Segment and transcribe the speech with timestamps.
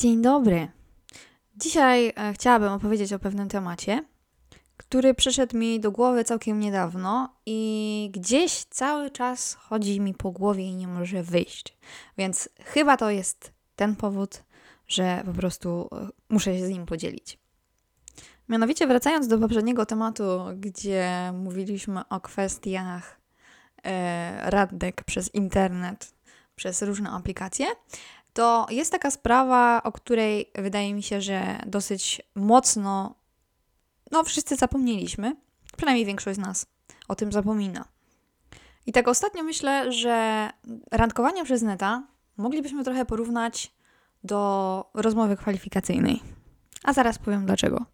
[0.00, 0.68] Dzień dobry.
[1.56, 4.04] Dzisiaj e, chciałabym opowiedzieć o pewnym temacie,
[4.76, 10.64] który przyszedł mi do głowy całkiem niedawno i gdzieś cały czas chodzi mi po głowie
[10.64, 11.76] i nie może wyjść.
[12.18, 14.42] Więc chyba to jest ten powód,
[14.88, 17.38] że po prostu e, muszę się z nim podzielić.
[18.48, 23.20] Mianowicie wracając do poprzedniego tematu, gdzie mówiliśmy o kwestiach
[23.84, 26.14] e, radek przez internet,
[26.56, 27.66] przez różne aplikacje,
[28.32, 33.14] to jest taka sprawa, o której wydaje mi się, że dosyć mocno,
[34.10, 35.36] no wszyscy zapomnieliśmy,
[35.76, 36.66] przynajmniej większość z nas
[37.08, 37.84] o tym zapomina.
[38.86, 40.50] I tak ostatnio myślę, że
[40.90, 42.02] randkowanie przez neta
[42.36, 43.72] moglibyśmy trochę porównać
[44.24, 46.22] do rozmowy kwalifikacyjnej.
[46.84, 47.86] A zaraz powiem dlaczego.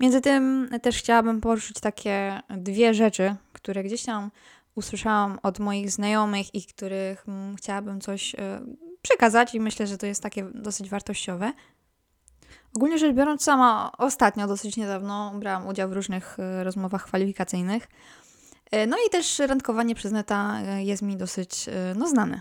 [0.00, 4.30] Między tym też chciałabym poruszyć takie dwie rzeczy, które gdzieś tam
[4.74, 8.60] usłyszałam od moich znajomych i których chciałabym coś e,
[9.08, 11.52] przekazać i myślę, że to jest takie dosyć wartościowe.
[12.76, 17.88] Ogólnie rzecz biorąc, sama ostatnio, dosyć niedawno, brałam udział w różnych e, rozmowach kwalifikacyjnych.
[18.70, 22.40] E, no i też randkowanie przez neta jest mi dosyć no, znane.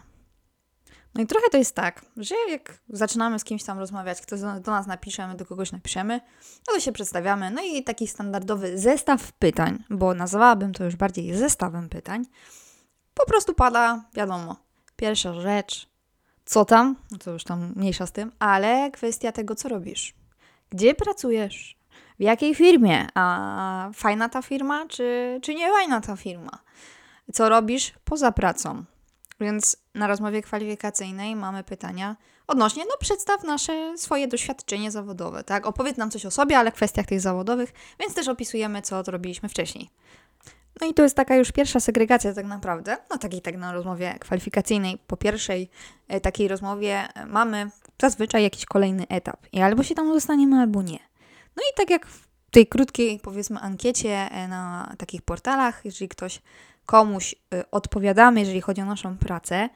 [1.15, 4.71] No i trochę to jest tak, że jak zaczynamy z kimś tam rozmawiać, ktoś do
[4.71, 6.21] nas napisze, my do kogoś napiszemy,
[6.67, 7.51] no to się przedstawiamy.
[7.51, 12.25] No i taki standardowy zestaw pytań, bo nazwałabym to już bardziej zestawem pytań,
[13.13, 14.55] po prostu pada, wiadomo,
[14.95, 15.96] pierwsza rzecz,
[16.47, 20.13] co tam, no to już tam mniejsza z tym, ale kwestia tego, co robisz.
[20.69, 21.77] Gdzie pracujesz?
[22.19, 23.07] W jakiej firmie?
[23.15, 26.51] A fajna ta firma, czy, czy nie fajna ta firma?
[27.33, 28.83] Co robisz poza pracą?
[29.39, 32.15] Więc na rozmowie kwalifikacyjnej mamy pytania
[32.47, 35.65] odnośnie, no przedstaw nasze swoje doświadczenie zawodowe, tak?
[35.65, 39.49] Opowiedz nam coś o sobie, ale w kwestiach tych zawodowych, więc też opisujemy, co robiliśmy
[39.49, 39.89] wcześniej.
[40.81, 44.15] No i to jest taka już pierwsza segregacja tak naprawdę, no takiej tak na rozmowie
[44.19, 44.97] kwalifikacyjnej.
[45.07, 45.69] Po pierwszej
[46.07, 47.69] e, takiej rozmowie e, mamy
[48.01, 50.99] zazwyczaj jakiś kolejny etap i albo się tam dostaniemy, albo nie.
[51.55, 56.41] No i tak jak w tej krótkiej, powiedzmy, ankiecie e, na takich portalach, jeżeli ktoś
[56.85, 57.35] komuś
[57.71, 59.69] odpowiadamy, jeżeli chodzi o naszą pracę,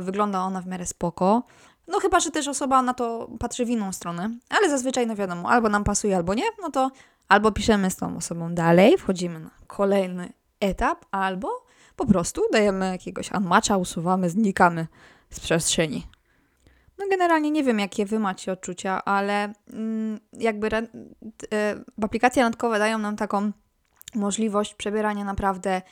[0.00, 1.42] wygląda ona w miarę spoko.
[1.88, 5.50] No chyba, że też osoba na to patrzy w inną stronę, ale zazwyczaj, no wiadomo,
[5.50, 6.90] albo nam pasuje, albo nie, no to
[7.28, 11.64] albo piszemy z tą osobą dalej, wchodzimy na kolejny etap, albo
[11.96, 14.86] po prostu dajemy jakiegoś unmatcha, usuwamy, znikamy
[15.30, 16.06] z przestrzeni.
[16.98, 20.86] No generalnie nie wiem, jakie wy macie odczucia, ale mm, jakby re, y,
[22.02, 23.52] aplikacje randkowe dają nam taką
[24.14, 25.82] możliwość przebierania naprawdę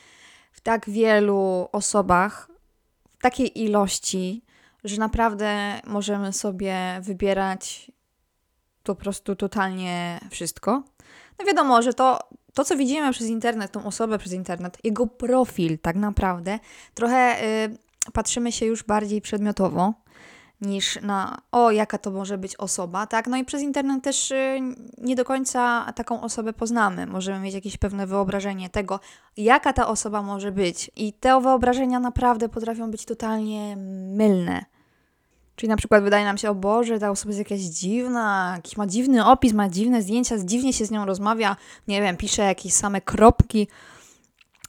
[0.53, 2.51] w tak wielu osobach,
[3.19, 4.45] w takiej ilości,
[4.85, 7.93] że naprawdę możemy sobie wybierać
[8.83, 10.83] po prostu totalnie wszystko.
[11.43, 12.19] No wiadomo, że to,
[12.55, 16.59] to co widzimy przez internet, tą osobę przez internet, jego profil tak naprawdę,
[16.95, 19.95] trochę y, patrzymy się już bardziej przedmiotowo
[20.61, 23.27] niż na o, jaka to może być osoba, tak?
[23.27, 24.61] No i przez internet też y,
[24.99, 27.07] nie do końca taką osobę poznamy.
[27.07, 29.01] Możemy mieć jakieś pewne wyobrażenie tego,
[29.37, 30.91] jaka ta osoba może być.
[30.97, 33.77] I te wyobrażenia naprawdę potrafią być totalnie
[34.17, 34.65] mylne.
[35.63, 38.87] Czyli na przykład wydaje nam się, o Boże, ta osoba jest jakaś dziwna, jakiś ma
[38.87, 41.57] dziwny opis, ma dziwne zdjęcia, dziwnie się z nią rozmawia,
[41.89, 43.69] nie wiem, pisze jakieś same kropki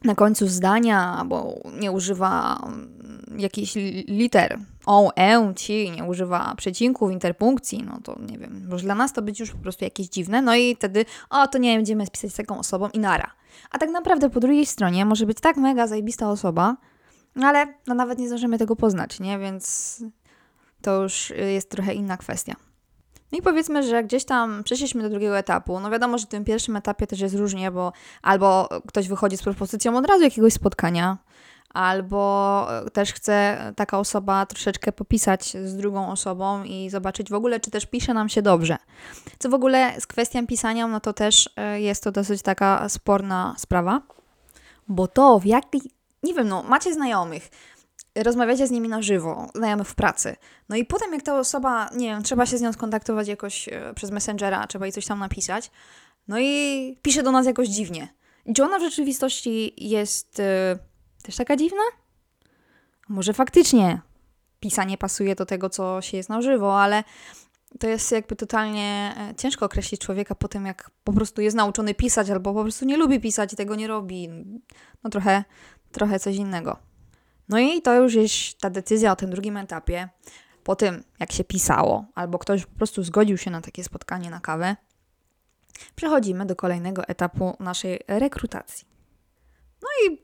[0.04, 3.76] na końcu zdania, albo nie używa mm, jakichś
[4.08, 9.14] liter o, e, ci, nie używa przecinków, interpunkcji, no to nie wiem, może dla nas
[9.14, 12.32] to być już po prostu jakieś dziwne, no i wtedy, o, to nie będziemy spisać
[12.32, 13.32] z taką osobą i nara.
[13.72, 16.78] A tak naprawdę po drugiej stronie może być tak mega zajebista osoba,
[17.44, 20.00] ale no nawet nie zdążymy tego poznać, nie, więc
[20.84, 22.54] to już jest trochę inna kwestia.
[23.32, 25.80] No i powiedzmy, że gdzieś tam przeszliśmy do drugiego etapu.
[25.80, 29.44] No wiadomo, że w tym pierwszym etapie też jest różnie, bo albo ktoś wychodzi z
[29.44, 31.18] propozycją od razu jakiegoś spotkania,
[31.74, 37.72] albo też chce taka osoba troszeczkę popisać z drugą osobą i zobaczyć w ogóle, czy
[37.72, 38.78] też pisze nam się dobrze.
[39.40, 44.02] Co w ogóle z kwestią pisania, no to też jest to dosyć taka sporna sprawa,
[44.88, 45.82] bo to w jaki,
[46.24, 47.50] nie wiem, no macie znajomych,
[48.16, 50.36] rozmawiacie z nimi na żywo, znajomych w pracy.
[50.70, 53.94] No i potem, jak ta osoba, nie wiem, trzeba się z nią skontaktować jakoś e,
[53.96, 55.72] przez Messengera, trzeba jej coś tam napisać,
[56.28, 58.08] no i pisze do nas jakoś dziwnie.
[58.56, 60.44] Czy ona w rzeczywistości jest y,
[61.24, 61.82] też taka dziwna?
[63.10, 64.02] Może faktycznie
[64.60, 67.04] pisanie pasuje do tego, co się jest na żywo, ale
[67.80, 71.94] to jest jakby totalnie e, ciężko określić człowieka po tym, jak po prostu jest nauczony
[71.94, 74.30] pisać, albo po prostu nie lubi pisać i tego nie robi.
[75.04, 75.44] No trochę,
[75.92, 76.78] trochę coś innego.
[77.50, 80.10] No i to już jest ta decyzja o tym drugim etapie,
[80.64, 84.40] po tym jak się pisało, albo ktoś po prostu zgodził się na takie spotkanie na
[84.40, 84.76] kawę,
[85.96, 88.88] przechodzimy do kolejnego etapu naszej rekrutacji.
[89.82, 90.22] No i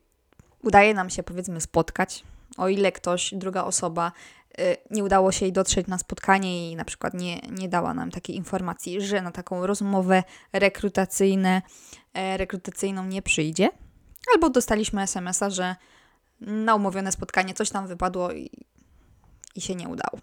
[0.63, 2.23] udaje nam się powiedzmy spotkać,
[2.57, 4.11] o ile ktoś, druga osoba
[4.59, 8.11] y, nie udało się jej dotrzeć na spotkanie i na przykład nie, nie dała nam
[8.11, 10.23] takiej informacji, że na taką rozmowę
[10.53, 10.59] e,
[12.37, 13.69] rekrutacyjną nie przyjdzie.
[14.33, 15.75] Albo dostaliśmy SMS-a, że
[16.41, 18.49] na umówione spotkanie coś tam wypadło i,
[19.55, 20.19] i się nie udało.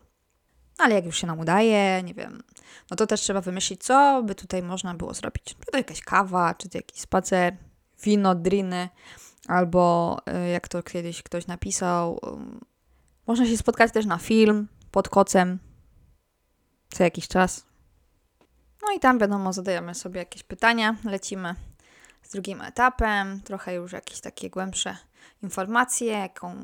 [0.79, 2.43] Ale jak już się nam udaje, nie wiem,
[2.91, 5.45] no to też trzeba wymyślić, co by tutaj można było zrobić.
[5.45, 7.57] Czy to jakaś kawa, czy to jakiś spacer,
[8.03, 8.89] wino, driny,
[9.49, 10.17] albo
[10.47, 12.21] y, jak to kiedyś ktoś napisał,
[13.27, 15.59] można się spotkać też na film pod kocem
[16.91, 17.67] co jakiś czas.
[18.83, 21.55] No i tam wiadomo, zadajemy sobie jakieś pytania, lecimy
[22.23, 24.97] z drugim etapem, trochę już jakieś takie głębsze
[25.43, 26.55] informacje, jaką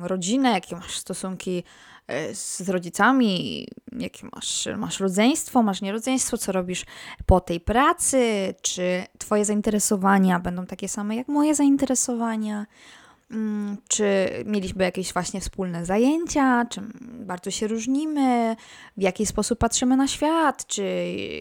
[0.00, 1.64] rodzinę, jakie masz stosunki
[2.06, 3.66] e, z rodzicami,
[3.98, 6.84] jakie masz, masz rodzeństwo, masz nierodzeństwo, co robisz
[7.26, 12.66] po tej pracy, czy Twoje zainteresowania będą takie same jak moje zainteresowania,
[13.30, 18.56] mm, czy mieliśmy jakieś właśnie wspólne zajęcia, czy bardzo się różnimy,
[18.96, 20.84] w jaki sposób patrzymy na świat, czy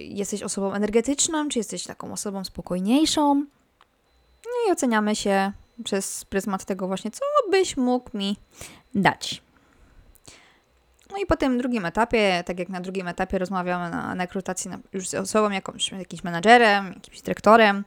[0.10, 3.46] jesteś osobą energetyczną, czy jesteś taką osobą spokojniejszą.
[4.46, 5.52] No i oceniamy się
[5.84, 8.38] przez pryzmat tego właśnie, co byś mógł mi
[8.96, 9.42] dać.
[11.12, 14.72] No i po tym drugim etapie, tak jak na drugim etapie rozmawiamy na, na rekrutacji
[14.94, 17.84] już z osobą, jakąś, jakimś menadżerem, jakimś dyrektorem,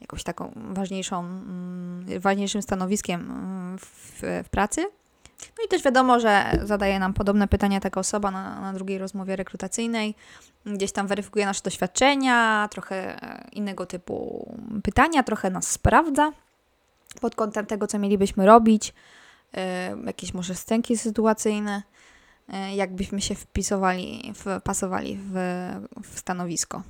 [0.00, 4.82] jakąś taką ważniejszą, mm, ważniejszym stanowiskiem mm, w, w, pracy.
[5.58, 9.36] No i też wiadomo, że zadaje nam podobne pytania taka osoba na, na drugiej rozmowie
[9.36, 10.14] rekrutacyjnej.
[10.66, 14.46] Gdzieś tam weryfikuje nasze doświadczenia, trochę e, innego typu
[14.82, 16.32] pytania, trochę nas sprawdza
[17.20, 18.94] pod kątem tego, co mielibyśmy robić,
[19.54, 21.82] e, jakieś może scenki sytuacyjne,
[22.48, 25.34] e, jakbyśmy się wpisowali, wpasowali w,
[26.02, 26.82] w stanowisko.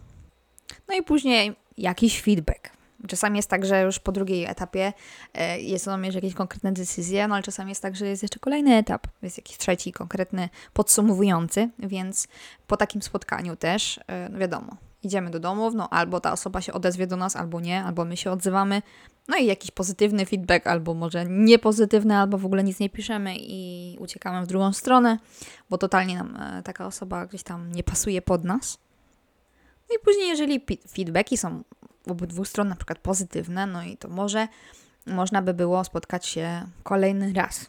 [0.88, 2.70] No i później jakiś feedback.
[3.08, 4.92] Czasami jest tak, że już po drugiej etapie
[5.34, 8.38] e, jest on już jakieś konkretne decyzje, no ale czasami jest tak, że jest jeszcze
[8.38, 12.28] kolejny etap, jest jakiś trzeci, konkretny, podsumowujący, więc
[12.66, 17.06] po takim spotkaniu też, no wiadomo, idziemy do domów, no albo ta osoba się odezwie
[17.06, 18.82] do nas, albo nie, albo my się odzywamy,
[19.28, 23.96] no i jakiś pozytywny feedback, albo może niepozytywny, albo w ogóle nic nie piszemy i
[24.00, 25.18] uciekamy w drugą stronę,
[25.70, 28.78] bo totalnie nam e, taka osoba gdzieś tam nie pasuje pod nas.
[29.90, 31.62] No i później, jeżeli feedbacki są
[32.06, 34.48] obydwu stron na przykład pozytywne, no i to może
[35.06, 37.66] można by było spotkać się kolejny raz.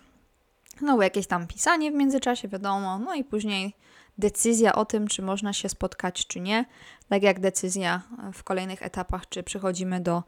[0.82, 3.74] No, jakieś tam pisanie w międzyczasie, wiadomo, no i później
[4.18, 6.66] decyzja o tym, czy można się spotkać, czy nie,
[7.10, 8.02] tak jak decyzja
[8.34, 10.24] w kolejnych etapach, czy przechodzimy do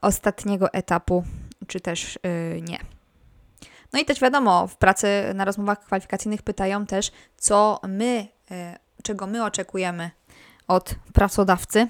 [0.00, 1.24] ostatniego etapu,
[1.66, 2.78] czy też yy, nie.
[3.92, 8.56] No i też wiadomo, w pracy na rozmowach kwalifikacyjnych pytają też, co my, yy,
[9.02, 10.10] czego my oczekujemy
[10.68, 11.88] od pracodawcy.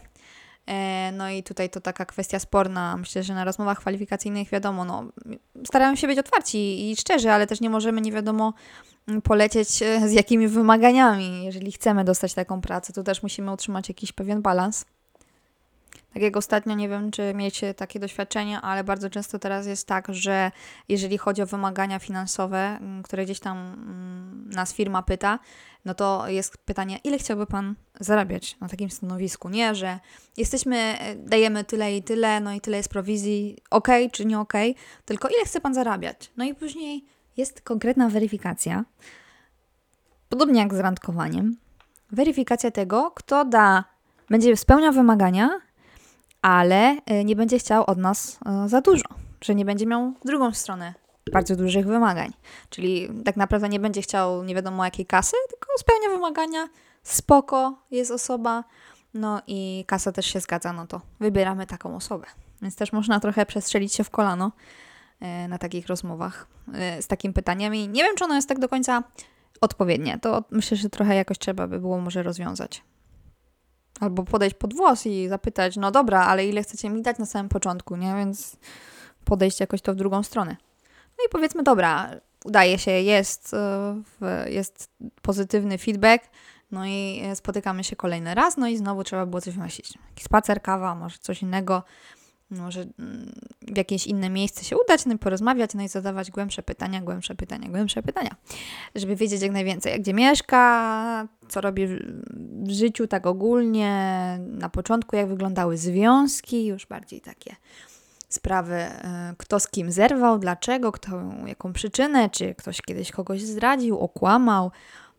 [0.66, 2.96] E, no i tutaj to taka kwestia sporna.
[2.96, 5.04] Myślę, że na rozmowach kwalifikacyjnych wiadomo, no,
[5.66, 8.54] starają się być otwarci i szczerzy, ale też nie możemy nie wiadomo
[9.24, 11.44] polecieć e, z jakimi wymaganiami.
[11.44, 14.84] Jeżeli chcemy dostać taką pracę, to też musimy utrzymać jakiś pewien balans.
[16.14, 20.06] Tak jak ostatnio, nie wiem, czy miecie takie doświadczenie, ale bardzo często teraz jest tak,
[20.14, 20.50] że
[20.88, 25.38] jeżeli chodzi o wymagania finansowe, mm, które gdzieś tam mm, nas firma pyta,
[25.84, 29.48] no to jest pytanie, ile chciałby Pan zarabiać na takim stanowisku?
[29.48, 29.98] Nie, że
[30.36, 34.52] jesteśmy, e, dajemy tyle i tyle, no i tyle jest prowizji, ok czy nie ok,
[35.04, 36.30] tylko ile chce Pan zarabiać?
[36.36, 37.04] No i później
[37.36, 38.84] jest konkretna weryfikacja,
[40.28, 41.56] podobnie jak z randkowaniem,
[42.12, 43.84] weryfikacja tego, kto da,
[44.31, 45.60] będzie spełniał wymagania,
[46.43, 49.05] ale e, nie będzie chciał od nas e, za dużo,
[49.41, 50.94] że nie będzie miał drugą stronę
[51.32, 52.32] bardzo dużych wymagań.
[52.70, 56.69] Czyli tak naprawdę nie będzie chciał nie wiadomo jakiej kasy, tylko spełnia wymagania,
[57.03, 58.65] spoko jest osoba,
[59.15, 62.27] no i kasa też się zgadza, no to wybieramy taką osobę.
[62.63, 64.53] Więc też można trochę przestrzelić się w kolano
[65.20, 66.47] e, na takich rozmowach
[67.01, 69.03] z takim pytaniem i nie wiem, czy ono jest tak do końca
[69.61, 70.19] odpowiednie.
[70.19, 72.82] To myślę, że trochę jakoś trzeba by było może rozwiązać.
[74.00, 77.48] Albo podejść pod włos i zapytać, no dobra, ale ile chcecie mi dać na samym
[77.48, 78.14] początku, nie?
[78.14, 78.56] Więc
[79.24, 80.56] podejść jakoś to w drugą stronę.
[81.19, 82.10] No i powiedzmy, dobra,
[82.44, 84.90] udaje się, jest, e, jest
[85.22, 86.24] pozytywny feedback,
[86.70, 89.98] no i spotykamy się kolejny raz, no i znowu trzeba było coś wymyślić.
[90.08, 91.82] Jakiś spacer, kawa, może coś innego,
[92.50, 97.00] może mm, w jakieś inne miejsce się udać, no porozmawiać, no i zadawać głębsze pytania,
[97.00, 98.36] głębsze pytania, głębsze pytania,
[98.94, 101.86] żeby wiedzieć jak najwięcej, gdzie mieszka, co robi
[102.62, 103.90] w życiu tak ogólnie,
[104.40, 107.56] na początku jak wyglądały związki, już bardziej takie
[108.28, 111.10] sprawy, e, kto z kim zerwał, dlaczego, kto,
[111.46, 114.70] jaką przyczynę, czy ktoś kiedyś kogoś zdradził, okłamał.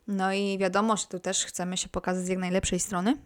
[0.08, 3.18] No i wiadomo, że tu też chcemy się pokazać z jak najlepszej strony.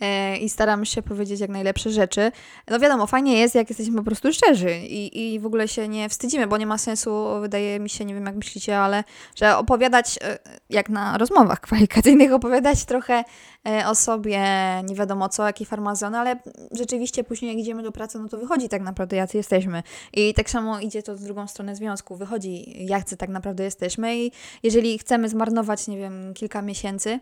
[0.00, 2.32] E, i staram się powiedzieć jak najlepsze rzeczy.
[2.68, 6.08] No wiadomo, fajnie jest, jak jesteśmy po prostu szczerzy i, i w ogóle się nie
[6.08, 9.04] wstydzimy, bo nie ma sensu, wydaje mi się, nie wiem jak myślicie, ale
[9.36, 10.38] że opowiadać, e,
[10.70, 13.24] jak na rozmowach kwalifikacyjnych, opowiadać trochę
[13.68, 14.42] e, o sobie,
[14.84, 16.36] nie wiadomo co, jaki farmazon, ale
[16.70, 19.82] rzeczywiście później jak idziemy do pracy, no to wychodzi tak naprawdę, jacy jesteśmy.
[20.12, 24.32] I tak samo idzie to z drugą stronę związku, wychodzi, jacy tak naprawdę jesteśmy i
[24.62, 27.20] jeżeli chcemy zmarnować, nie wiem, kilka miesięcy,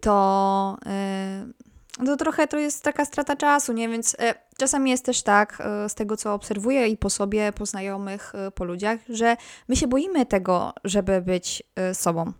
[0.00, 0.76] to...
[0.86, 1.66] Yy,
[2.04, 3.88] to trochę to jest taka strata czasu, nie?
[3.88, 7.66] Więc e, czasami jest też tak, e, z tego co obserwuję i po sobie, po
[7.66, 9.36] znajomych, e, po ludziach, że
[9.68, 12.32] my się boimy tego, żeby być e, sobą.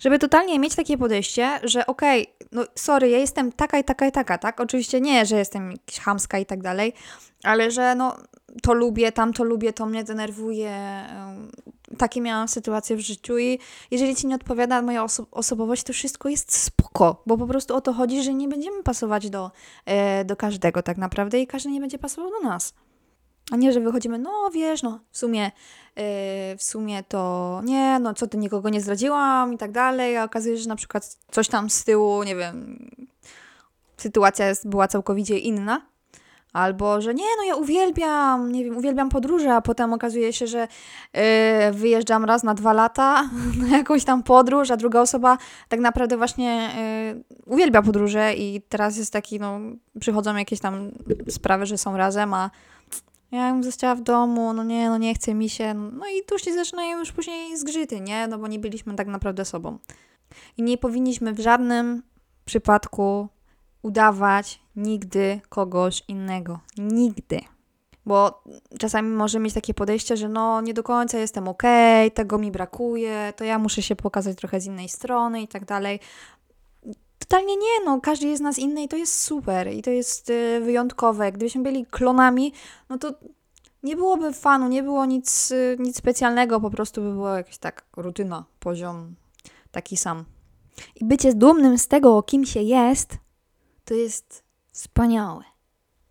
[0.00, 4.06] Żeby totalnie mieć takie podejście, że okej, okay, no sorry, ja jestem taka i taka
[4.06, 4.60] i taka, tak?
[4.60, 6.92] Oczywiście nie, że jestem chamska i tak dalej,
[7.42, 8.16] ale że no
[8.62, 11.04] to lubię, tamto lubię, to mnie denerwuje.
[11.98, 13.58] Takie miałam sytuacje w życiu i
[13.90, 17.80] jeżeli ci nie odpowiada moja oso osobowość, to wszystko jest spoko, bo po prostu o
[17.80, 19.50] to chodzi, że nie będziemy pasować do,
[19.86, 22.74] e, do każdego tak naprawdę i każdy nie będzie pasował do nas.
[23.50, 25.42] A nie, że wychodzimy, no wiesz, no w sumie,
[25.96, 26.02] yy,
[26.56, 30.56] w sumie to nie, no co ty nikogo nie zdradziłam i tak dalej, a okazuje
[30.56, 32.90] się, że na przykład coś tam z tyłu, nie wiem,
[33.96, 35.90] sytuacja jest, była całkowicie inna.
[36.52, 40.68] Albo, że nie, no ja uwielbiam, nie wiem, uwielbiam podróże, a potem okazuje się, że
[41.14, 41.20] yy,
[41.72, 43.30] wyjeżdżam raz na dwa lata
[43.70, 45.38] na jakąś tam podróż, a druga osoba
[45.68, 46.70] tak naprawdę właśnie
[47.14, 49.60] yy, uwielbia podróże i teraz jest taki, no,
[50.00, 50.90] przychodzą jakieś tam
[51.28, 52.50] sprawy, że są razem, a
[53.32, 55.74] ja bym została w domu, no nie, no nie chce mi się.
[55.74, 58.28] No i tu się zaczynają już później zgrzyty, nie?
[58.28, 59.78] No bo nie byliśmy tak naprawdę sobą.
[60.56, 62.02] I nie powinniśmy w żadnym
[62.44, 63.28] przypadku
[63.82, 66.60] udawać nigdy kogoś innego.
[66.78, 67.40] Nigdy.
[68.06, 68.42] Bo
[68.78, 72.50] czasami może mieć takie podejście, że no nie do końca jestem okej, okay, tego mi
[72.50, 76.00] brakuje, to ja muszę się pokazać trochę z innej strony i tak dalej.
[77.20, 80.30] Totalnie nie, no każdy jest z nas inny i to jest super i to jest
[80.30, 81.32] y, wyjątkowe.
[81.32, 82.52] Gdybyśmy byli klonami,
[82.88, 83.14] no to
[83.82, 87.84] nie byłoby fanu, nie było nic, y, nic specjalnego, po prostu by była jakaś tak
[87.96, 89.14] rutyna, poziom
[89.70, 90.24] taki sam.
[90.94, 93.18] I bycie dumnym z tego, kim się jest,
[93.84, 95.44] to jest wspaniałe.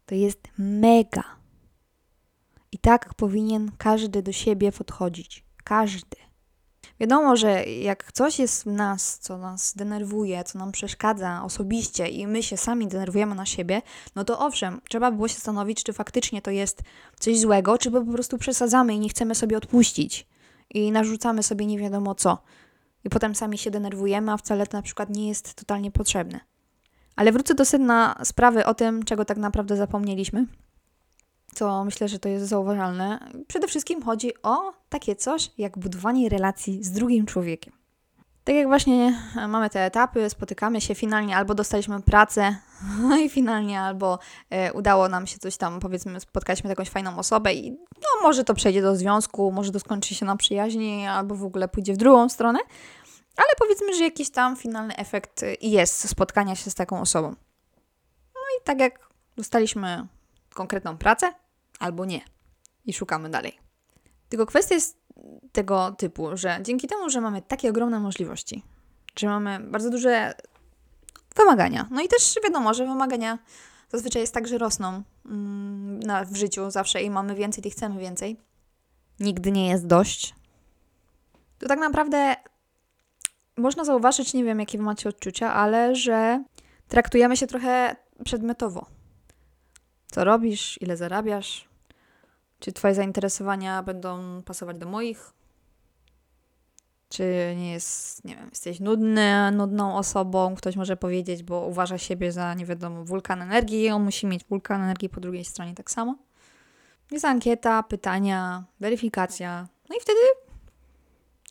[0.05, 1.23] To jest mega.
[2.71, 5.45] I tak powinien każdy do siebie podchodzić.
[5.63, 6.17] Każdy.
[6.99, 12.27] Wiadomo, że jak coś jest w nas, co nas denerwuje, co nam przeszkadza osobiście i
[12.27, 13.81] my się sami denerwujemy na siebie,
[14.15, 16.81] no to owszem, trzeba było się zastanowić, czy faktycznie to jest
[17.19, 20.27] coś złego, czy po prostu przesadzamy i nie chcemy sobie odpuścić
[20.69, 22.37] i narzucamy sobie nie wiadomo co.
[23.03, 26.39] I potem sami się denerwujemy, a wcale to na przykład nie jest totalnie potrzebne.
[27.15, 30.45] Ale wrócę do sedna sprawy o tym, czego tak naprawdę zapomnieliśmy,
[31.53, 33.31] co myślę, że to jest zauważalne.
[33.47, 37.73] Przede wszystkim chodzi o takie coś jak budowanie relacji z drugim człowiekiem.
[38.43, 42.55] Tak jak właśnie mamy te etapy, spotykamy się finalnie, albo dostaliśmy pracę,
[43.01, 47.53] no i finalnie, albo e, udało nam się coś tam, powiedzmy, spotkaliśmy jakąś fajną osobę
[47.53, 51.43] i no może to przejdzie do związku, może to skończy się na przyjaźni, albo w
[51.43, 52.59] ogóle pójdzie w drugą stronę.
[53.37, 57.27] Ale powiedzmy, że jakiś tam finalny efekt y, jest spotkania się z taką osobą.
[58.35, 60.07] No i tak jak dostaliśmy
[60.53, 61.33] konkretną pracę,
[61.79, 62.21] albo nie.
[62.85, 63.59] I szukamy dalej.
[64.29, 64.97] Tylko kwestia jest
[65.51, 68.63] tego typu, że dzięki temu, że mamy takie ogromne możliwości,
[69.15, 70.33] że mamy bardzo duże
[71.35, 73.39] wymagania, no i też wiadomo, że wymagania
[73.89, 77.99] zazwyczaj jest tak, że rosną mm, na, w życiu zawsze i mamy więcej i chcemy
[77.99, 78.37] więcej.
[79.19, 80.35] Nigdy nie jest dość.
[81.59, 82.35] To tak naprawdę
[83.57, 86.43] można zauważyć, nie wiem jakie macie odczucia, ale że
[86.87, 88.85] traktujemy się trochę przedmiotowo.
[90.11, 91.69] Co robisz, ile zarabiasz,
[92.59, 95.33] czy twoje zainteresowania będą pasować do moich,
[97.09, 102.31] czy nie jest, nie wiem, jesteś nudny, nudną osobą, ktoś może powiedzieć, bo uważa siebie
[102.31, 106.15] za, nie wiadomo, wulkan energii, on musi mieć wulkan energii po drugiej stronie tak samo.
[107.11, 110.19] Jest ankieta, pytania, weryfikacja, no i wtedy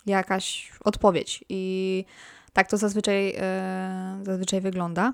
[0.07, 1.45] jakaś odpowiedź.
[1.49, 2.05] I
[2.53, 5.13] tak to zazwyczaj, yy, zazwyczaj wygląda.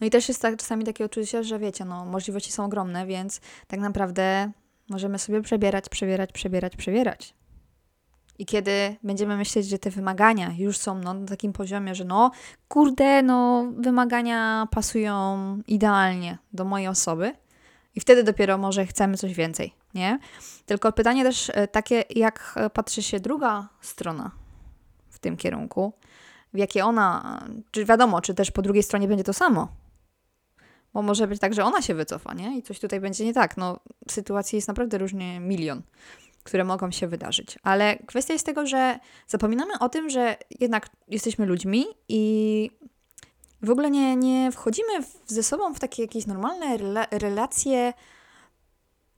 [0.00, 3.40] No i też jest tak, czasami takie odczucie, że wiecie, no, możliwości są ogromne, więc
[3.66, 4.52] tak naprawdę
[4.88, 7.34] możemy sobie przebierać, przebierać, przebierać, przebierać.
[8.38, 12.30] I kiedy będziemy myśleć, że te wymagania już są no, na takim poziomie, że no,
[12.68, 17.32] kurde, no, wymagania pasują idealnie do mojej osoby,
[17.94, 20.18] i wtedy dopiero może chcemy coś więcej, nie?
[20.66, 24.30] Tylko pytanie też e, takie, jak patrzy się druga strona
[25.10, 25.92] w tym kierunku,
[26.54, 27.40] w jakie ona,
[27.70, 29.68] czy wiadomo, czy też po drugiej stronie będzie to samo.
[30.94, 32.58] Bo może być tak, że ona się wycofa, nie?
[32.58, 33.56] I coś tutaj będzie nie tak.
[33.56, 33.80] No,
[34.10, 35.82] sytuacji jest naprawdę różnie milion,
[36.42, 37.58] które mogą się wydarzyć.
[37.62, 42.70] Ale kwestia jest tego, że zapominamy o tym, że jednak jesteśmy ludźmi i
[43.62, 47.92] W ogóle nie, nie wchodzimy w, ze sobą w takie jakieś normalne rela relacje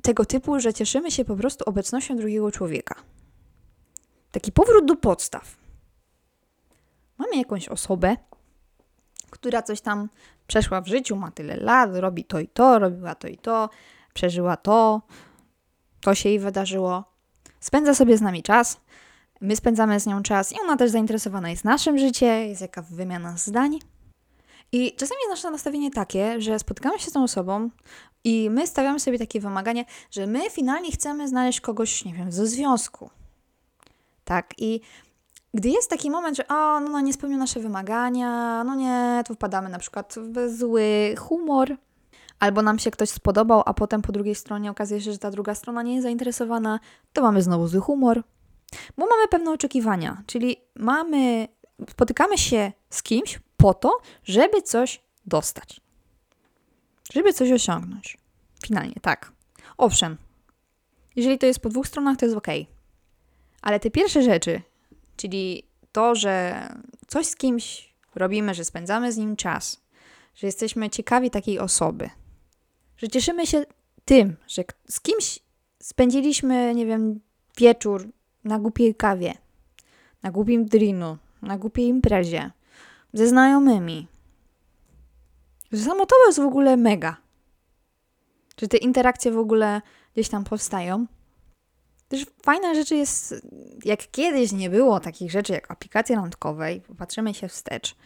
[0.02, 2.95] tego typu, że cieszymy się po prostu obecnością drugiego człowieka.
[4.33, 5.57] Taki powrót do podstaw.
[7.19, 8.17] Mamy jakąś osobę,
[9.31, 10.09] która coś tam
[10.47, 13.71] przeszła w życiu, ma tyle lat, robi to i to, robiła to i to,
[14.15, 15.03] przeżyła to,
[16.01, 17.05] to się jej wydarzyło.
[17.61, 18.81] Spędza sobie z nami czas,
[19.41, 23.37] my spędzamy z nią czas i ona też zainteresowana jest naszym życiem, jest jaka wymiana
[23.37, 23.79] zdań.
[24.73, 27.71] I czasami jest nasze nastawienie takie, że spotykamy się z tą osobą
[28.25, 32.47] i my stawiamy sobie takie wymaganie, że my finalnie chcemy znaleźć kogoś, nie wiem, ze
[32.47, 33.11] związku.
[34.25, 34.81] Tak, i
[35.54, 39.35] gdy jest taki moment, że o, no, no nie spełnił nasze wymagania, no nie, to
[39.35, 41.76] wpadamy na przykład w zły humor,
[42.38, 45.54] albo nam się ktoś spodobał, a potem po drugiej stronie okazuje się, że ta druga
[45.54, 46.80] strona nie jest zainteresowana,
[47.12, 48.23] to mamy znowu zły humor.
[48.99, 51.49] Bo mamy pewne oczekiwania, czyli mamy,
[51.90, 55.80] spotykamy się z kimś po to, żeby coś dostać.
[57.12, 58.18] Żeby coś osiągnąć.
[58.66, 59.32] Finalnie, tak.
[59.78, 60.16] Owszem,
[61.16, 62.47] jeżeli to jest po dwóch stronach, to jest ok.
[63.62, 64.62] Ale te pierwsze rzeczy,
[65.16, 66.66] czyli to, że
[67.07, 69.81] coś z kimś robimy, że spędzamy z nim czas,
[70.35, 72.11] że jesteśmy ciekawi takiej osoby,
[72.97, 73.64] że cieszymy się
[74.04, 75.38] tym, że z kimś
[75.83, 77.21] spędziliśmy, nie wiem,
[77.57, 78.09] wieczór
[78.45, 79.35] na głupiej kawie,
[80.23, 82.50] na głupim drinu, na głupiej imprezie,
[83.12, 84.07] ze znajomymi.
[85.73, 87.16] Że samo to jest w ogóle mega.
[88.61, 89.83] Że te interakcje w ogóle
[90.14, 91.07] gdzieś tam powstają.
[92.09, 93.35] Też fajna rzecz jest,
[93.85, 97.97] jak kiedyś nie było takich rzeczy jak aplikacje randkowe i popatrzymy się wstecz.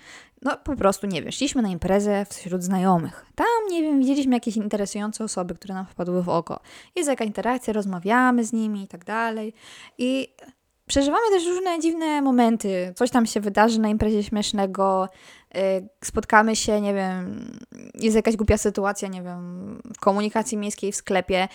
[0.42, 3.26] No po prostu, nie wiem, szliśmy na imprezę wśród znajomych.
[3.34, 6.60] Tam, nie wiem, widzieliśmy jakieś interesujące osoby, które nam wpadły w oko.
[6.96, 9.54] Jest jaka interakcja, rozmawiamy z nimi i tak dalej.
[9.98, 10.34] I
[10.86, 12.92] przeżywamy też różne dziwne momenty.
[12.96, 15.08] Coś tam się wydarzy na imprezie śmiesznego,
[15.56, 17.50] y, spotkamy się, nie wiem,
[17.94, 21.48] jest jakaś głupia sytuacja, nie wiem, w komunikacji miejskiej, w sklepie,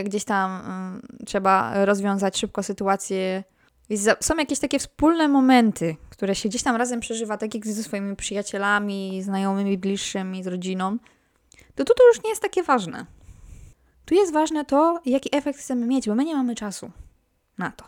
[0.00, 0.62] y, gdzieś tam
[1.22, 3.44] y, trzeba rozwiązać szybko sytuację.
[4.20, 8.16] Są jakieś takie wspólne momenty, które się gdzieś tam razem przeżywa, tak jak ze swoimi
[8.16, 10.96] przyjacielami, znajomymi, bliższymi, z rodziną.
[11.74, 13.06] To tu to już nie jest takie ważne.
[14.04, 16.90] Tu jest ważne to, jaki efekt chcemy mieć, bo my nie mamy czasu
[17.58, 17.84] na to.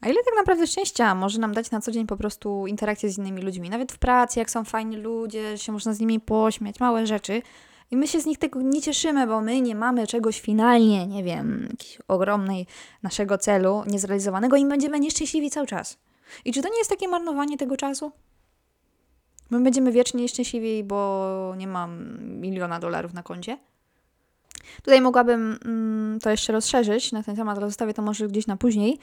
[0.00, 3.18] A ile tak naprawdę szczęścia może nam dać na co dzień po prostu interakcje z
[3.18, 3.70] innymi ludźmi?
[3.70, 7.42] Nawet w pracy, jak są fajni ludzie, się można z nimi pośmiać, małe rzeczy.
[7.90, 11.24] I my się z nich tego nie cieszymy, bo my nie mamy czegoś finalnie, nie
[11.24, 12.66] wiem, jakiejś ogromnej
[13.02, 15.98] naszego celu niezrealizowanego i będziemy nieszczęśliwi cały czas.
[16.44, 18.12] I czy to nie jest takie marnowanie tego czasu?
[19.50, 23.58] My będziemy wiecznie nieszczęśliwi, bo nie mam miliona dolarów na koncie.
[24.82, 28.56] Tutaj mogłabym mm, to jeszcze rozszerzyć na ten temat, ale zostawię to może gdzieś na
[28.56, 28.98] później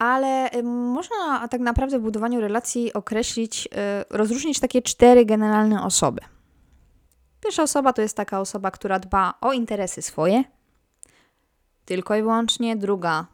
[0.00, 3.70] ale y, można tak naprawdę w budowaniu relacji określić, y,
[4.10, 6.20] rozróżnić takie cztery generalne osoby.
[7.40, 10.44] Pierwsza osoba to jest taka osoba, która dba o interesy swoje,
[11.84, 12.76] tylko i wyłącznie.
[12.76, 13.26] Druga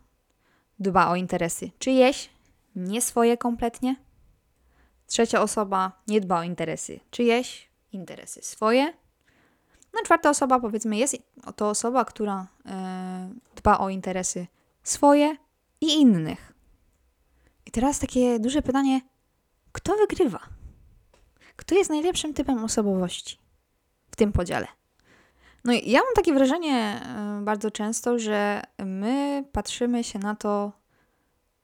[0.78, 2.30] dba o interesy czyjeś,
[2.76, 3.96] nie swoje kompletnie.
[5.06, 8.92] Trzecia osoba nie dba o interesy czyjeś, interesy swoje.
[9.94, 11.16] No czwarta osoba, powiedzmy, jest
[11.56, 12.72] to osoba, która yy,
[13.56, 14.46] dba o interesy
[14.82, 15.36] swoje
[15.80, 16.52] i innych.
[17.66, 19.00] I teraz takie duże pytanie:
[19.72, 20.40] kto wygrywa?
[21.56, 23.45] Kto jest najlepszym typem osobowości
[24.16, 24.66] w tym podziale?
[25.64, 30.72] No i ja mam takie wrażenie e, bardzo często, że my patrzymy się na to,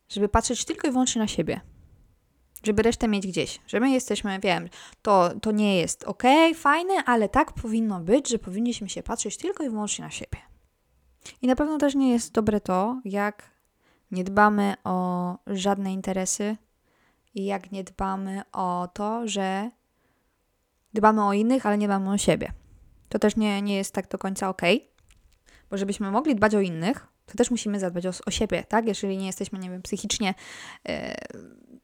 [0.08, 1.60] żeby patrzeć tylko i wyłącznie na siebie.
[2.62, 3.60] Żeby resztę mieć gdzieś.
[3.66, 4.68] Że my jesteśmy, wiem,
[5.02, 6.22] to, to nie jest ok,
[6.54, 10.38] fajne, ale tak powinno być, że powinniśmy się patrzeć tylko i wyłącznie na siebie.
[11.42, 13.50] I na pewno też nie jest dobre to, jak
[14.10, 16.56] nie dbamy o żadne interesy
[17.34, 19.70] i jak nie dbamy o to, że
[20.94, 22.52] dbamy o innych, ale nie dbamy o siebie.
[23.09, 24.62] To też nie, nie jest tak do końca ok,
[25.70, 28.87] bo żebyśmy mogli dbać o innych, to też musimy zadbać o, o siebie, tak?
[28.87, 30.35] Jeżeli nie jesteśmy, nie wiem, psychicznie
[30.85, 30.94] yy,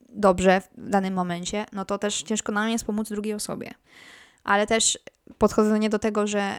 [0.09, 3.71] dobrze w danym momencie, no to też ciężko nam jest pomóc drugiej osobie.
[4.45, 4.99] Ale też
[5.39, 6.59] podchodzenie do tego, że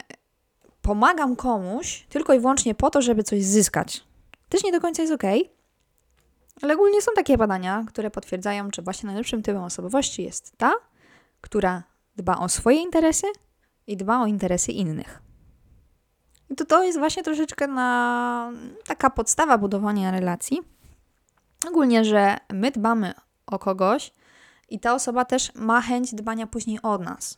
[0.82, 4.04] pomagam komuś tylko i wyłącznie po to, żeby coś zyskać,
[4.50, 5.24] też nie do końca jest ok,
[6.62, 10.74] ale ogólnie są takie badania, które potwierdzają, że właśnie najlepszym typem osobowości jest ta,
[11.42, 11.84] która
[12.20, 13.28] dba o swoje interesy
[13.88, 15.22] i dba o interesy innych.
[16.50, 18.52] I to, to jest właśnie troszeczkę na
[18.86, 20.60] taka podstawa budowania relacji.
[21.68, 23.14] Ogólnie, że my dbamy
[23.46, 24.14] o kogoś
[24.70, 27.38] i ta osoba też ma chęć dbania później o nas.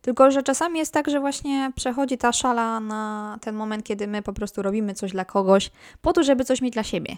[0.00, 4.22] Tylko, że czasami jest tak, że właśnie przechodzi ta szala na ten moment, kiedy my
[4.22, 7.16] po prostu robimy coś dla kogoś, po to, żeby coś mieć dla siebie.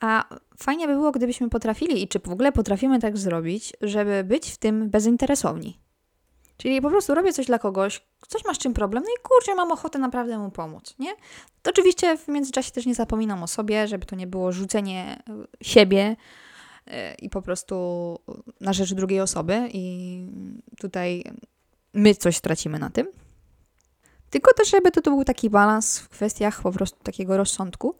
[0.00, 0.24] A
[0.58, 4.58] fajnie by było, gdybyśmy potrafili i czy w ogóle potrafimy tak zrobić, żeby być w
[4.58, 5.78] tym bezinteresowni.
[6.56, 9.54] Czyli po prostu robię coś dla kogoś, ktoś ma z czym problem, no i kurczę,
[9.54, 11.14] mam ochotę naprawdę mu pomóc, nie?
[11.62, 15.64] To oczywiście w międzyczasie też nie zapominam o sobie, żeby to nie było rzucenie e,
[15.64, 16.16] siebie
[16.86, 17.74] e, i po prostu
[18.60, 20.18] na rzecz drugiej osoby i
[20.78, 21.24] tutaj
[21.94, 23.06] my coś stracimy na tym.
[24.30, 27.94] Tylko też, żeby to, to był taki balans w kwestiach po prostu takiego rozsądku.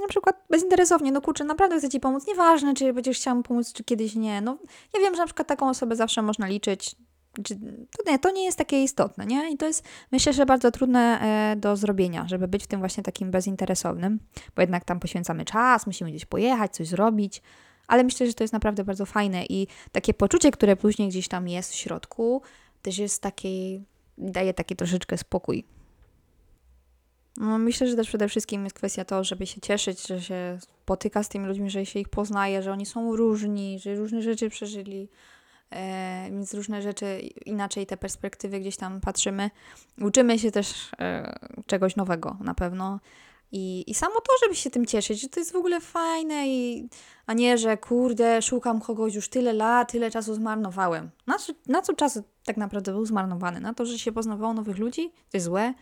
[0.00, 3.84] Na przykład bezinteresownie, no kurczę, naprawdę chcę Ci pomóc, nieważne, czy będziesz chciał pomóc, czy
[3.84, 4.40] kiedyś nie.
[4.40, 4.58] No,
[4.94, 6.96] ja wiem, że na przykład taką osobę zawsze można liczyć,
[7.42, 9.50] czy, to, nie, to nie jest takie istotne, nie?
[9.50, 13.02] I to jest, myślę, że bardzo trudne e, do zrobienia, żeby być w tym właśnie
[13.02, 14.20] takim bezinteresownym,
[14.56, 17.42] bo jednak tam poświęcamy czas, musimy gdzieś pojechać, coś zrobić,
[17.86, 21.48] ale myślę, że to jest naprawdę bardzo fajne i takie poczucie, które później gdzieś tam
[21.48, 22.42] jest w środku,
[22.82, 23.48] też jest takie,
[24.18, 25.64] daje taki troszeczkę spokój.
[27.36, 31.22] No, myślę, że też przede wszystkim jest kwestia to, żeby się cieszyć, że się spotyka
[31.22, 35.08] z tymi ludźmi, że się ich poznaje, że oni są różni, że różne rzeczy przeżyli,
[35.70, 39.50] e, więc różne rzeczy, inaczej te perspektywy gdzieś tam patrzymy.
[40.00, 43.00] Uczymy się też e, czegoś nowego na pewno.
[43.52, 46.88] I, I samo to, żeby się tym cieszyć, że to jest w ogóle fajne, i,
[47.26, 51.10] a nie, że kurde, szukam kogoś już tyle lat, tyle czasu zmarnowałem.
[51.26, 53.60] Na co, na co czas tak naprawdę był zmarnowany?
[53.60, 55.10] Na to, że się poznawało nowych ludzi?
[55.10, 55.74] To jest złe?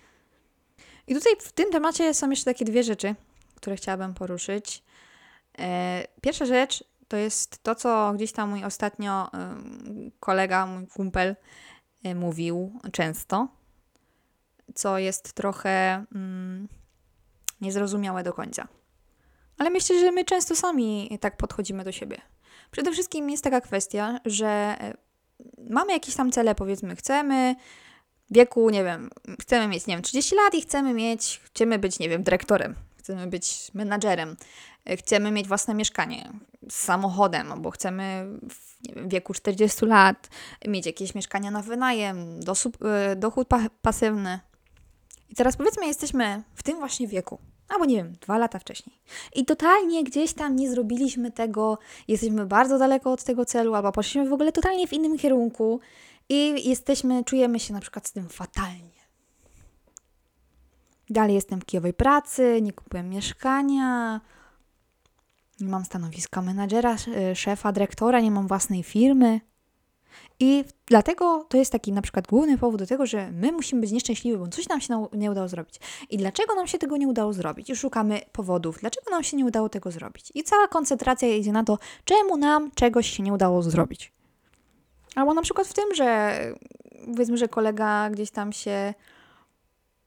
[1.07, 3.15] I tutaj w tym temacie są jeszcze takie dwie rzeczy,
[3.55, 4.83] które chciałabym poruszyć.
[5.59, 9.31] E, pierwsza rzecz to jest to, co gdzieś tam mój ostatnio
[10.21, 11.37] kolega, mój kumpel
[12.05, 13.49] e, mówił często,
[14.75, 16.69] co jest trochę mm,
[17.61, 18.69] niezrozumiałe do końca.
[19.59, 22.21] Ale myślę, że my często sami tak podchodzimy do siebie.
[22.71, 24.95] Przede wszystkim jest taka kwestia, że e,
[25.71, 27.55] mamy jakieś tam cele, powiedzmy, chcemy
[28.33, 32.09] wieku, nie wiem, chcemy mieć, nie wiem, 30 lat i chcemy mieć, chcemy być, nie
[32.09, 34.37] wiem, dyrektorem, chcemy być menadżerem,
[34.85, 36.33] e, chcemy mieć własne mieszkanie
[36.71, 40.29] z samochodem, albo chcemy w wiem, wieku 40 lat
[40.69, 42.41] mieć jakieś mieszkania na wynajem,
[42.85, 44.41] e, dochód pa pasywny.
[45.31, 48.99] I teraz powiedzmy, jesteśmy w tym właśnie wieku, albo nie wiem, dwa lata wcześniej.
[49.35, 54.29] I totalnie gdzieś tam nie zrobiliśmy tego, jesteśmy bardzo daleko od tego celu, albo poszliśmy
[54.29, 55.81] w ogóle totalnie w innym kierunku
[56.33, 59.03] i jesteśmy, czujemy się na przykład z tym fatalnie.
[61.11, 64.21] Dalej jestem w kijowej pracy, nie kupuję mieszkania,
[65.61, 66.97] nie mam stanowiska menadżera,
[67.35, 69.41] szefa, dyrektora, nie mam własnej firmy.
[70.41, 73.93] I dlatego to jest taki na przykład główny powód do tego, że my musimy być
[73.93, 75.81] nieszczęśliwi, bo coś nam się nie udało zrobić.
[76.11, 77.71] I dlaczego nam się tego nie udało zrobić?
[77.71, 80.33] I szukamy powodów, dlaczego nam się nie udało tego zrobić.
[80.35, 84.13] I cała koncentracja idzie na to, czemu nam czegoś się nie udało zrobić.
[85.15, 86.39] Albo na przykład w tym, że
[87.07, 88.95] powiedzmy, że kolega gdzieś tam się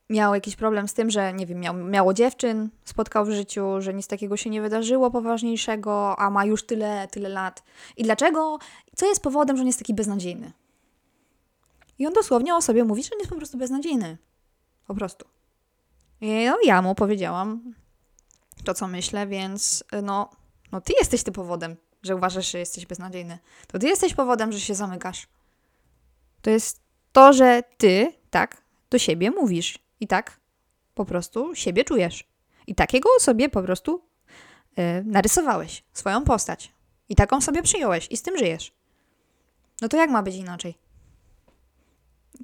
[0.09, 3.93] miał jakiś problem z tym, że nie wiem, miał, miało dziewczyn, spotkał w życiu, że
[3.93, 7.63] nic takiego się nie wydarzyło poważniejszego, a ma już tyle, tyle lat.
[7.97, 8.59] I dlaczego?
[8.95, 10.51] Co jest powodem, że on jest taki beznadziejny?
[11.99, 14.17] I on dosłownie o sobie mówi, że on jest po prostu beznadziejny.
[14.87, 15.25] Po prostu.
[16.21, 17.73] I no, ja mu powiedziałam
[18.63, 20.29] to, co myślę, więc no,
[20.71, 23.37] no ty jesteś tym powodem że uważasz, że jesteś beznadziejny,
[23.67, 25.27] to ty jesteś powodem, że się zamykasz.
[26.41, 30.39] To jest to, że ty tak do siebie mówisz i tak
[30.95, 32.27] po prostu siebie czujesz.
[32.67, 34.01] I takiego sobie po prostu
[34.77, 36.71] yy, narysowałeś, swoją postać.
[37.09, 38.73] I taką sobie przyjąłeś i z tym żyjesz.
[39.81, 40.75] No to jak ma być inaczej?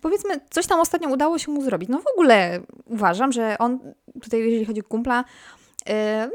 [0.01, 1.89] Powiedzmy, coś tam ostatnio udało się mu zrobić.
[1.89, 5.23] No w ogóle uważam, że on, tutaj jeżeli chodzi o kumpla,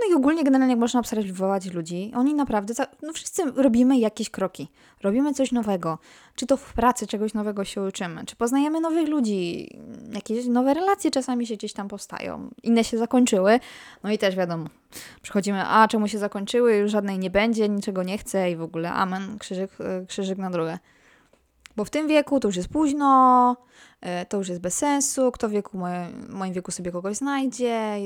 [0.01, 4.69] no i ogólnie generalnie jak można obserwować ludzi, oni naprawdę, no wszyscy robimy jakieś kroki,
[5.03, 5.99] robimy coś nowego.
[6.35, 9.69] Czy to w pracy czegoś nowego się uczymy, czy poznajemy nowych ludzi,
[10.13, 13.61] jakieś nowe relacje czasami się gdzieś tam powstają, inne się zakończyły,
[14.03, 14.67] no i też wiadomo,
[15.23, 18.93] przychodzimy, a czemu się zakończyły, już żadnej nie będzie, niczego nie chcę i w ogóle.
[18.93, 20.79] Amen, krzyżyk, e, krzyżyk na drogę.
[21.77, 23.57] Bo w tym wieku to już jest późno,
[24.01, 25.33] e, to już jest bez sensu.
[25.33, 27.97] Kto w wieku, w moim wieku sobie kogoś znajdzie,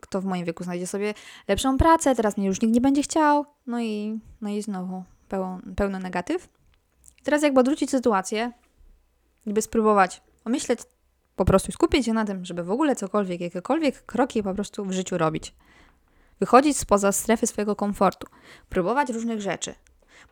[0.00, 1.14] kto w moim wieku znajdzie sobie
[1.48, 3.46] lepszą pracę, teraz mnie już nikt nie będzie chciał.
[3.66, 6.48] No i, no i znowu pełen, pełny negatyw.
[7.22, 8.52] Teraz jakby odwrócić sytuację,
[9.46, 10.80] by spróbować pomyśleć,
[11.36, 14.92] po prostu skupić się na tym, żeby w ogóle cokolwiek, jakiekolwiek kroki po prostu w
[14.92, 15.54] życiu robić.
[16.40, 18.26] Wychodzić spoza strefy swojego komfortu,
[18.68, 19.74] próbować różnych rzeczy.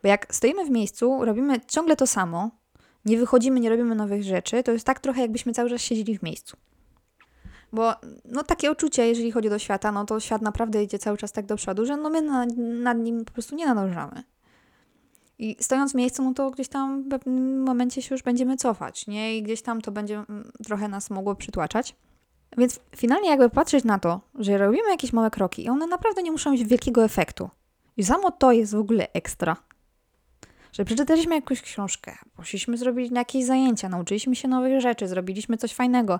[0.03, 2.51] Bo jak stoimy w miejscu, robimy ciągle to samo,
[3.05, 6.23] nie wychodzimy, nie robimy nowych rzeczy, to jest tak trochę, jakbyśmy cały czas siedzieli w
[6.23, 6.57] miejscu.
[7.73, 7.93] Bo
[8.25, 11.45] no, takie uczucie, jeżeli chodzi do świata, no to świat naprawdę idzie cały czas tak
[11.45, 14.23] do przodu, że no, my nad, nad nim po prostu nie nadążamy.
[15.39, 19.07] I stojąc w miejscu, no to gdzieś tam w pewnym momencie się już będziemy cofać,
[19.07, 19.37] nie?
[19.37, 21.95] I gdzieś tam to będzie mm, trochę nas mogło przytłaczać.
[22.57, 26.31] Więc finalnie jakby patrzeć na to, że robimy jakieś małe kroki i one naprawdę nie
[26.31, 27.49] muszą mieć wielkiego efektu.
[27.97, 29.57] I samo to jest w ogóle ekstra.
[30.75, 36.19] Że przeczytaliśmy jakąś książkę, poszliśmy zrobić jakieś zajęcia, nauczyliśmy się nowych rzeczy, zrobiliśmy coś fajnego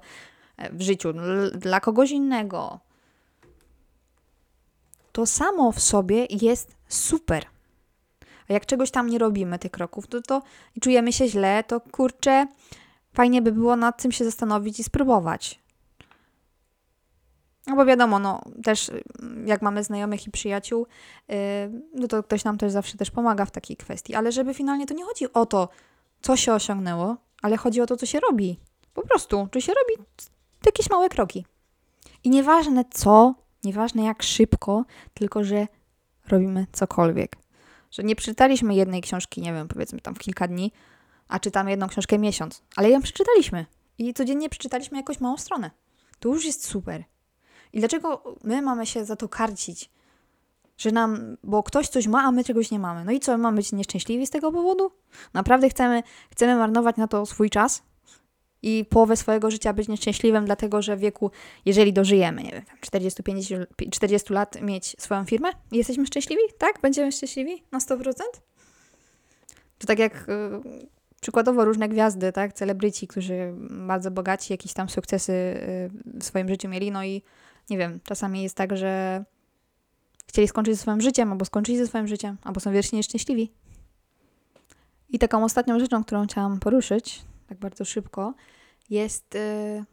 [0.57, 1.13] e, w życiu
[1.53, 2.79] dla kogoś innego.
[5.11, 7.45] To samo w sobie jest super.
[8.49, 10.41] A jak czegoś tam nie robimy, tych kroków, to, to
[10.75, 12.47] i czujemy się źle, to kurczę,
[13.13, 15.59] fajnie by było nad tym się zastanowić i spróbować.
[17.67, 19.03] No bo wiadomo, no też y,
[19.45, 20.87] jak mamy znajomych i przyjaciół,
[21.27, 21.35] yy,
[21.93, 24.15] no to ktoś nam też zawsze też pomaga w takiej kwestii.
[24.15, 25.69] Ale żeby finalnie to nie chodzi o to,
[26.21, 28.59] co się osiągnęło, ale chodzi o to, co się robi.
[28.93, 30.07] Po prostu, czy się robi
[30.65, 31.45] jakieś małe kroki.
[32.23, 35.67] I nieważne co, nieważne jak szybko, tylko że
[36.27, 37.35] robimy cokolwiek.
[37.91, 40.71] Że nie przeczytaliśmy jednej książki, nie wiem, powiedzmy tam w kilka dni,
[41.27, 43.65] a czytamy jedną książkę miesiąc, ale ją przeczytaliśmy.
[43.97, 45.71] I codziennie przeczytaliśmy jakąś małą stronę.
[46.19, 47.03] To już jest super.
[47.75, 49.89] I dlaczego my mamy się za to karcić?
[50.77, 53.05] Że nam, bo ktoś coś ma, a my czegoś nie mamy.
[53.05, 54.91] No i co, mamy być nieszczęśliwi z tego powodu?
[55.33, 57.83] Naprawdę chcemy, chcemy marnować na to swój czas?
[58.61, 61.31] I połowę swojego życia być nieszczęśliwym, dlatego że w wieku,
[61.65, 63.53] jeżeli dożyjemy, nie wiem, 45,
[63.91, 66.41] 40 lat, mieć swoją firmę i jesteśmy szczęśliwi?
[66.57, 66.79] Tak?
[66.81, 68.11] Będziemy szczęśliwi na 100%?
[69.77, 70.87] To tak jak yy,
[71.21, 72.53] przykładowo różne gwiazdy, tak?
[72.53, 75.33] Celebryci, którzy bardzo bogaci, jakieś tam sukcesy
[76.13, 77.21] yy, w swoim życiu mieli, no i
[77.69, 79.23] nie wiem, czasami jest tak, że
[80.27, 83.51] chcieli skończyć ze swoim życiem, albo skończyli ze swoim życiem, albo są wiecznie nieszczęśliwi.
[85.09, 88.33] I taką ostatnią rzeczą, którą chciałam poruszyć, tak bardzo szybko,
[88.89, 89.85] jest yy,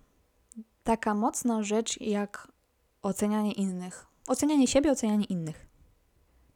[0.84, 2.48] taka mocna rzecz jak
[3.02, 4.06] ocenianie innych.
[4.26, 5.66] Ocenianie siebie, ocenianie innych.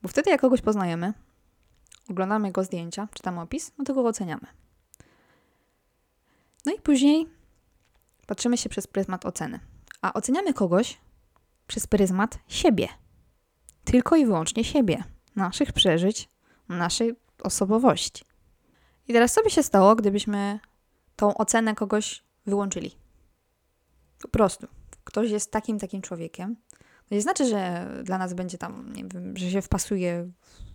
[0.03, 1.13] Bo wtedy, jak kogoś poznajemy,
[2.11, 4.47] oglądamy jego zdjęcia, czytamy opis, no to go oceniamy.
[6.67, 7.29] No i później
[8.27, 9.61] patrzymy się przez pryzmat oceny.
[10.03, 10.99] A oceniamy kogoś
[11.67, 12.89] przez pryzmat siebie.
[13.85, 15.05] Tylko i wyłącznie siebie,
[15.37, 16.29] naszych przeżyć,
[16.69, 18.25] naszej osobowości.
[19.09, 20.61] I teraz co by się stało, gdybyśmy
[21.17, 22.97] tą ocenę kogoś wyłączyli?
[24.23, 24.67] Po prostu.
[25.05, 26.57] Ktoś jest takim, takim człowiekiem.
[27.09, 30.31] To nie znaczy, że dla nas będzie tam, nie wiem, że się wpasuje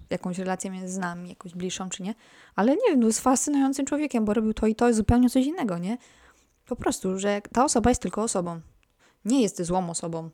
[0.08, 2.16] w jakąś relację między nami, jakąś bliższą czy nie,
[2.56, 5.78] ale nie wiem, no jest fascynującym człowiekiem, bo robił to i to zupełnie coś innego,
[5.78, 5.98] nie?
[6.66, 8.62] Po prostu, że ta osoba jest tylko osobą.
[9.26, 10.30] Nie jest złą osobą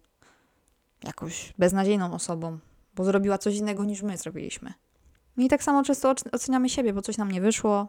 [1.04, 2.60] jakąś beznadziejną osobą,
[2.96, 4.74] bo zrobiła coś innego niż my zrobiliśmy.
[5.38, 7.88] I tak samo często oceniamy siebie, bo coś nam nie wyszło,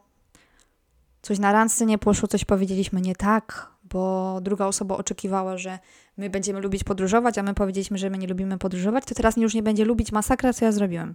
[1.22, 5.78] coś na randce nie poszło, coś powiedzieliśmy nie tak, bo druga osoba oczekiwała, że
[6.16, 9.54] my będziemy lubić podróżować, a my powiedzieliśmy, że my nie lubimy podróżować, to teraz już
[9.54, 11.14] nie będzie lubić masakra, co ja zrobiłem.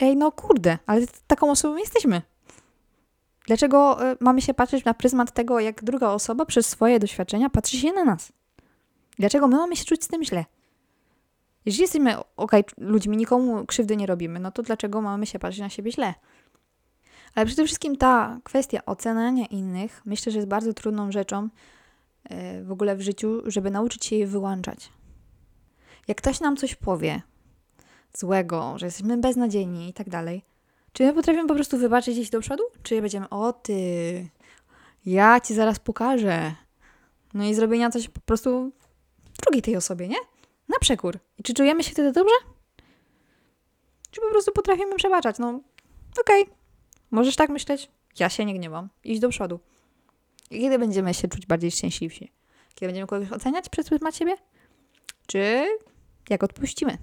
[0.00, 2.22] Ej, no kurde, ale taką osobą jesteśmy.
[3.46, 7.76] Dlaczego y, mamy się patrzeć na pryzmat tego, jak druga osoba przez swoje doświadczenia patrzy
[7.76, 8.32] się na nas?
[9.18, 10.44] Dlaczego my mamy się czuć z tym źle?
[11.66, 15.68] Jeżeli jesteśmy ok, ludźmi, nikomu krzywdy nie robimy, no to dlaczego mamy się patrzeć na
[15.68, 16.14] siebie źle?
[17.34, 21.48] Ale przede wszystkim ta kwestia oceniania innych, myślę, że jest bardzo trudną rzeczą
[22.24, 24.92] e, w ogóle w życiu, żeby nauczyć się jej wyłączać.
[26.08, 27.22] Jak ktoś nam coś powie
[28.16, 30.42] złego, że jesteśmy beznadziejni i tak dalej,
[30.92, 32.62] czy my potrafimy po prostu wybaczyć iść do przodu?
[32.82, 34.28] Czy będziemy, o ty,
[35.06, 36.54] ja ci zaraz pokażę.
[37.34, 38.72] No i zrobienia coś po prostu
[39.42, 40.16] drugiej tej osobie, nie?
[40.72, 41.18] Na przekór.
[41.38, 42.34] I czy czujemy się wtedy dobrze?
[44.10, 45.38] Czy po prostu potrafimy przebaczać?
[45.38, 45.48] No,
[46.20, 46.42] okej.
[46.42, 46.54] Okay.
[47.10, 47.90] Możesz tak myśleć?
[48.18, 48.88] Ja się nie gniewam.
[49.04, 49.60] Idź do przodu.
[50.50, 52.32] I kiedy będziemy się czuć bardziej szczęśliwsi?
[52.74, 54.36] Kiedy będziemy kogoś oceniać przez pryzmat siebie?
[55.26, 55.66] Czy
[56.30, 56.98] jak odpuścimy?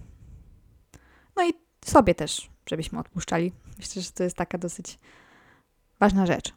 [1.36, 1.54] No i
[1.86, 3.52] sobie też, żebyśmy odpuszczali.
[3.78, 5.00] Myślę, że to jest taka dosyć
[6.00, 6.54] ważna rzecz.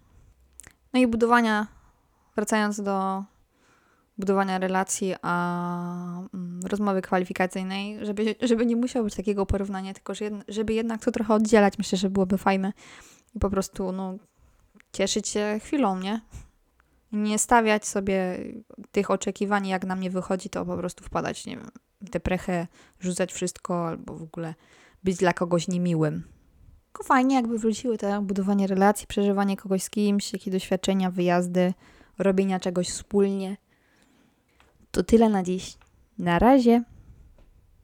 [0.93, 1.67] No i budowania,
[2.37, 3.25] wracając do
[4.19, 10.13] budowania relacji, a mm, rozmowy kwalifikacyjnej, żeby, żeby nie musiało być takiego porównania, tylko
[10.49, 12.73] żeby jednak to trochę oddzielać, myślę, że byłoby fajne
[13.35, 14.17] i po prostu no,
[14.93, 16.21] cieszyć się chwilą, nie?
[17.13, 18.39] Nie stawiać sobie
[18.93, 21.71] tych oczekiwań, jak na mnie wychodzi, to po prostu wpadać, nie wiem,
[22.01, 22.67] w tę prechę,
[23.01, 24.55] rzucać wszystko albo w ogóle
[25.05, 26.23] być dla kogoś niemiłym.
[26.93, 31.75] Tylko fajnie, jakby wróciły te budowanie relacji, przeżywanie kogoś z kimś, jakie doświadczenia, wyjazdy,
[32.19, 33.57] robienia czegoś wspólnie.
[34.93, 35.77] To tyle na dziś.
[36.19, 36.83] Na razie.